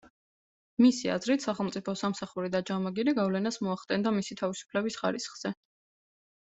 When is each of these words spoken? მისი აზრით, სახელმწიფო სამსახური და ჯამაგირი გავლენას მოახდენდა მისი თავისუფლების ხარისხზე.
მისი 0.85 1.11
აზრით, 1.15 1.45
სახელმწიფო 1.47 1.95
სამსახური 2.01 2.51
და 2.57 2.63
ჯამაგირი 2.71 3.17
გავლენას 3.21 3.63
მოახდენდა 3.69 4.17
მისი 4.19 4.43
თავისუფლების 4.43 5.03
ხარისხზე. 5.03 5.59